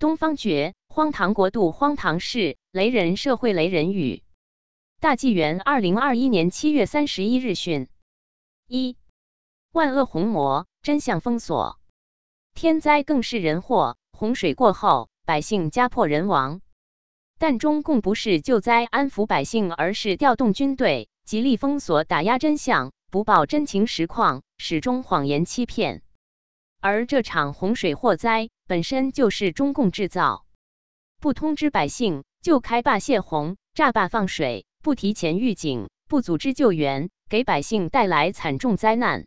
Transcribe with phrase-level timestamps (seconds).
[0.00, 4.22] 东方觉，荒唐国度，荒唐事，雷人社会，雷人语。
[4.98, 7.86] 大纪元二零二一年七月三十一日讯：
[8.66, 8.96] 一
[9.72, 11.78] 万恶红魔，真相封锁，
[12.54, 13.98] 天灾更是人祸。
[14.12, 16.62] 洪水过后，百姓家破人亡，
[17.38, 26.02] 但中共不是救灾安抚百姓，而是调动军队，极力封锁打压真相，不报真情实况，始终谎言欺骗。
[26.82, 30.46] 而这场洪水祸灾本身就是中共制造，
[31.20, 39.26] 不通知百姓就开坝泄洪、炸坝放水，不提前预警，不组织救援，给百姓带来惨重灾难。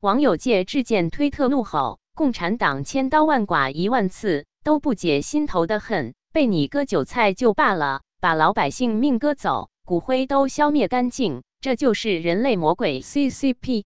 [0.00, 13.84] 网友借致见推特怒吼：“共产党千刀万剐一万次都不解心头的恨，被你割韭菜就罢了，把老百姓命割走，骨灰都消灭干净，这就是人类魔鬼 CCP，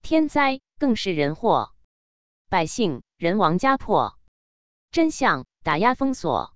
[0.00, 1.72] 天灾更是人祸。”
[2.52, 4.18] 百姓人亡家破，
[4.90, 6.54] 真相打压封锁，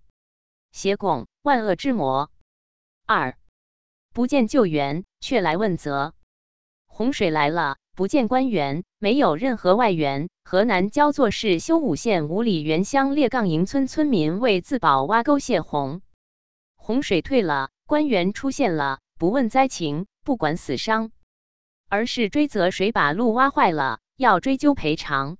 [0.70, 2.30] 邪拱万恶之魔。
[3.06, 3.38] 二
[4.12, 6.12] 不见救援，却来问责。
[6.84, 10.28] 洪水来了，不见官员，没有任何外援。
[10.44, 16.02] 河南焦作市修武县五里原乡列杠营村村民为自保挖沟泄洪，
[16.74, 21.10] 洪水退了，官员出现了，不问灾情，不管死伤，
[21.88, 25.38] 而是追责谁把路挖坏了，要追究赔偿。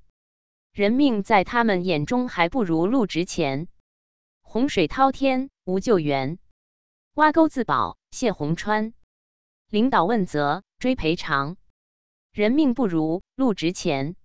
[0.77, 3.67] 人命在他们眼中还不如路值钱。
[4.43, 6.39] 洪水滔天无救援，
[7.15, 8.93] 挖沟自保泄洪川，
[9.71, 11.57] 领导问责追赔偿，
[12.31, 14.17] 人命不如路值钱。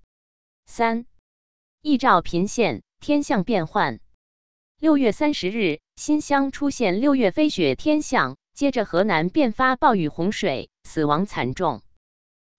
[0.65, 1.05] 三，
[1.81, 4.01] 一照频现，天象变幻。
[4.77, 11.81] 六月三十日，新乡出现六月飞雪天象，接着河南变发暴雨洪水，死亡惨重。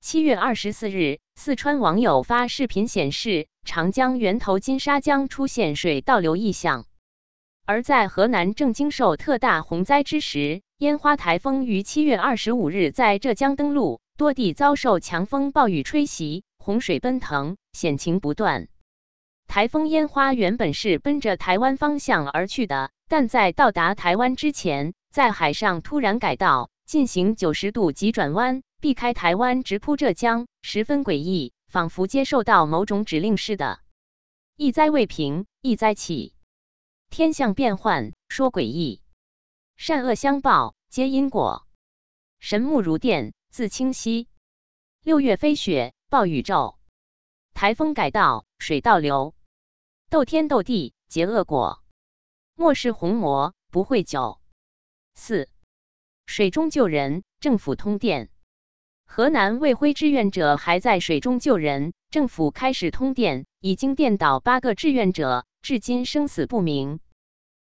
[0.00, 6.86] 七月二十四日，四川网友发视频显示，长江源头金沙江出现水倒流异象。
[7.64, 18.68] 而在河南正经受特大洪灾之时，烟花台风于七月二十五日在浙江登陆，多地遭受强风暴雨吹袭，洪水奔腾，险情不断。
[19.46, 28.62] 台风烟花原本是奔着台湾方向而去的，但在到达台湾之前，在海上突然改道，进行九十度急转弯。
[28.80, 33.80] 避开台湾，直扑浙江，十分诡异，仿佛接受到某种指令似的。
[34.56, 36.34] 一灾未平，一灾起，
[37.08, 39.00] 天象变幻，说诡异，
[39.78, 41.66] 善恶相报，皆因果。
[42.40, 44.28] 神目如电，自清晰。
[45.02, 46.78] 六月飞雪，暴雨骤，
[47.54, 49.34] 台风改道，水倒流，
[50.10, 51.82] 斗天斗地，结恶果。
[52.54, 54.38] 末世红魔不会久。
[55.14, 55.48] 四
[56.26, 58.30] 水中救人，政府通电。
[59.04, 67.00] 河南卫辉志愿者还在水中救人，政府开始通电，已经电倒八个志愿者，至今生死不明。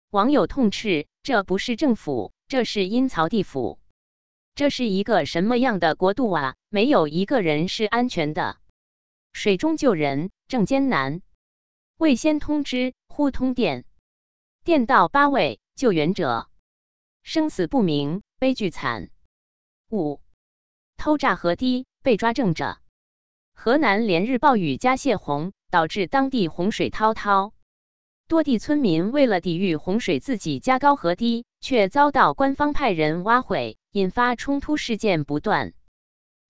[0.09, 3.79] 网友痛斥：这不是政府，这是阴曹地府，
[4.55, 6.55] 这是一个什么样的国度啊？
[6.69, 8.57] 没有一个人是安全的，
[9.31, 11.21] 水中救人正艰难，
[11.97, 13.85] 未先通知，忽通电，
[14.63, 16.49] 电到八位救援者，
[17.23, 19.09] 生死不明，悲剧惨。
[19.89, 20.19] 五。
[20.97, 22.79] 偷炸河堤被抓正着，
[23.53, 27.53] 河南连日暴雨加泄洪，导致当地洪水滔滔，
[28.27, 35.73] 多地村民为了抵御洪水，自己加高河堤，却遭到官方派人挖毁，引发冲突事件不断。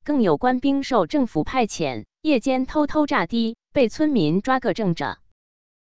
[0.03, 5.19] 更有官兵受政府派遣，夜间偷偷炸堤，被村民抓个正着。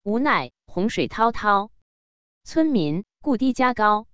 [0.03, 1.71] 无奈洪水滔滔，
[2.43, 4.07] 村民故堤加高，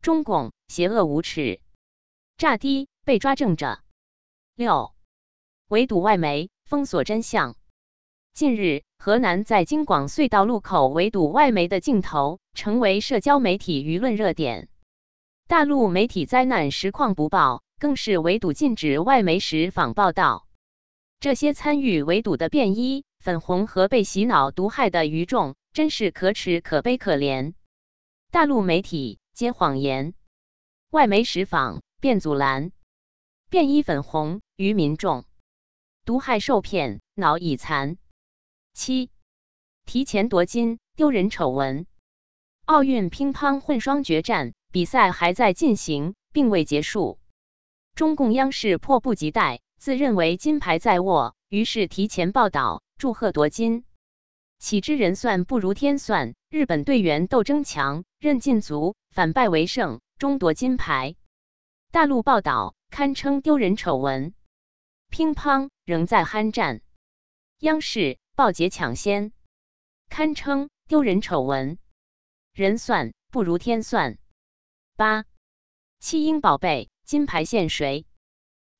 [0.00, 1.60] 中共邪恶无耻，
[2.38, 2.88] 炸堤。
[3.06, 3.78] 被抓正着。
[4.56, 4.92] 六，
[5.68, 7.54] 围堵外媒，封锁真相。
[8.32, 14.68] 近日，河南在京广隧道路口围堵外媒的镜头，成为社交媒体舆论热点。
[15.46, 20.48] 大陆媒体灾难实况不报，更是围堵禁止外媒时访报道。
[21.20, 27.54] 这些参与围堵的便衣、粉红和被洗脑毒害的愚众，真是可耻、可悲、可怜。
[28.32, 30.12] 大陆媒体皆谎言，
[30.90, 32.72] 外媒实访便阻拦。
[33.48, 35.24] 便衣粉红于民众，
[36.04, 37.96] 毒害受骗，脑已残。
[38.74, 39.10] 七
[39.84, 41.86] 提前夺金，丢人丑闻。
[42.64, 47.20] 奥运乒乓混双决战比赛还在进行，并未结束。
[47.94, 53.84] 中共央视迫不及待，自认为金牌在握，于是提前报道，祝贺夺金。
[54.58, 61.14] 岂知人算不如天算，日本队员斗争强，任进足，反败为胜，终夺金牌。
[61.92, 62.75] 大陆报道。
[62.90, 64.34] 堪称丢人丑闻，
[65.10, 66.80] 乒乓仍在酣战，
[67.58, 69.32] 央视报捷抢先，
[70.08, 71.78] 堪称丢人丑闻。
[72.54, 74.16] 人算不如天算。
[74.96, 75.26] 八，
[76.00, 78.06] 弃婴宝贝金牌现谁？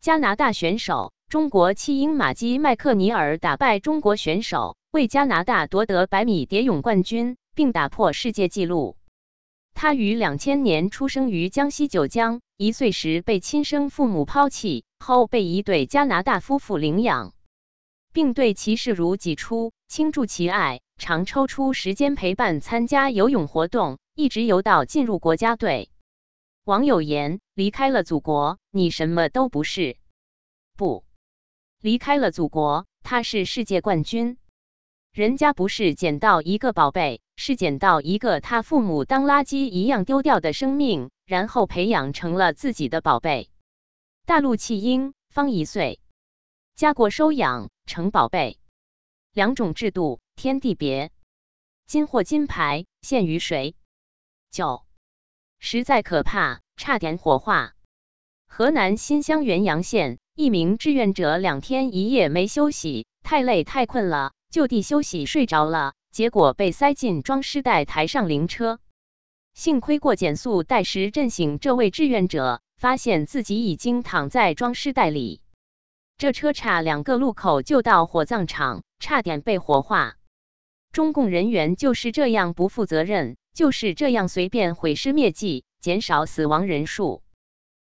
[0.01, 8.97] 加拿大选手，中国弃婴马基麦克尼尔打败中国选手，为加拿大夺得百米蝶泳冠军，并打破世界纪录。
[9.75, 17.35] 他于两千年出生于江西九江，一岁时被亲生父母抛弃，后被一对加拿大夫妇领养，
[18.15, 25.91] 并对其视如己出，倾注其爱，常抽出时间陪伴参加游泳活动，一直游到进入国家队。
[26.65, 29.99] 网友言：离开了祖国，你什么都不是；
[30.79, 31.05] 不
[31.83, 34.39] 离开了祖国，他是世界冠军。
[35.13, 43.51] 人家不是捡到一个宝贝，是捡到一个他父母当垃圾一样丢掉的生命，然后培养成了自己的宝贝。
[44.25, 46.01] 大陆弃婴方一岁，
[46.77, 48.59] 家国收养成宝贝，
[49.33, 51.11] 两种制度天地别。
[51.87, 53.75] 金或金牌献于谁？
[54.51, 54.85] 九，
[55.59, 57.75] 实在可怕，差点火化。
[58.49, 64.33] 河南新乡原阳县一名志愿者两天一夜没休息，太累太困了。
[64.49, 68.79] 就地休息睡着了，结果被塞进装尸袋抬上灵车。
[69.57, 75.41] 幸亏过减速带时震醒这位志愿者，发现自己已经躺在装尸袋里。
[76.19, 80.19] 这车差两个路口就到火葬场，差点被火化。
[80.93, 87.23] 中共人员就是这样不负责任，就是这样随便毁尸灭迹，减少死亡人数。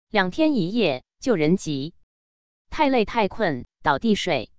[0.09, 1.93] 两天一夜救人急，
[2.71, 4.51] 太累太困，倒地睡，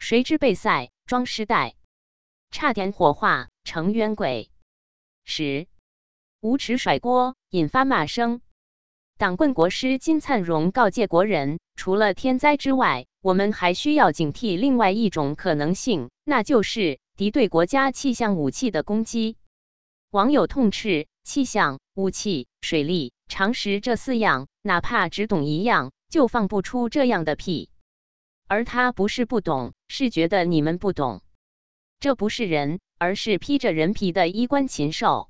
[0.00, 0.90] 谁知被塞。
[1.04, 1.74] 装尸袋
[2.50, 4.50] 差点火化成冤鬼，
[5.24, 5.66] 十
[6.42, 8.40] 无耻甩锅引发骂声。
[9.16, 19.36] 党棍国师金灿荣告诫国人，除了天灾之外，我们还需要警惕另外一种可能性，那就是敌对国家气象武器的攻击。
[20.10, 27.70] 网友痛斥气象、武器、水利、常识这四样，哪怕只懂一样，就放不出这样的屁。
[28.48, 31.22] 而他不是不懂，是觉得你们不懂。
[32.00, 35.28] 这不是人，而是披着人皮的衣冠禽兽。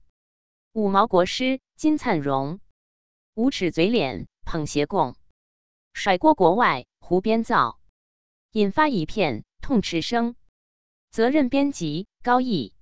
[0.74, 2.58] 五毛国师金灿荣，
[3.34, 5.16] 无耻嘴脸，捧邪共，
[5.92, 7.78] 甩锅国外，胡编造，
[8.52, 10.34] 引发一片痛斥声。
[11.10, 12.74] 责任编辑高毅。